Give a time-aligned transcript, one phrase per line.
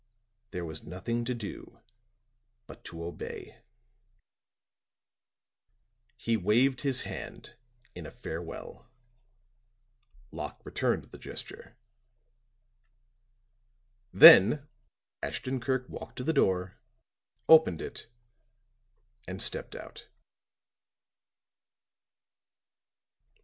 [0.49, 1.79] There was nothing to do
[2.65, 3.61] but to obey.
[6.17, 7.55] He waved his hand
[7.93, 8.89] in a farewell.
[10.31, 11.77] Locke returned the gesture.
[14.11, 14.67] Then
[15.21, 16.79] Ashton Kirk walked to the door,
[17.47, 18.07] opened it
[19.27, 20.07] and stepped out.